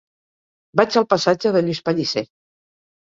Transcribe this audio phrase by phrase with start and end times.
[0.81, 2.25] Vaig al passatge de Lluís Pellicer.